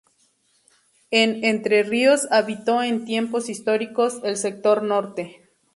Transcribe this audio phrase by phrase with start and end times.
[1.11, 5.47] En Entre Ríos habitó en tiempos históricos el sector norte.